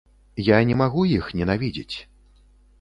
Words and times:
Я 0.47 0.57
не 0.69 0.77
магу 0.81 1.05
іх 1.19 1.29
ненавідзець. 1.43 1.97